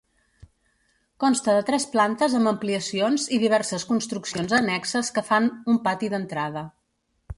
[1.23, 6.65] Consta de tres plantes amb ampliacions i diverses construccions annexes que fan un pati d'entrada.